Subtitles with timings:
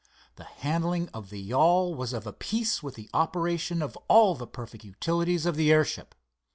[0.35, 4.47] The handling of the yawl was of a piece with the operation of all the
[4.47, 6.15] perfect utilities of the airship.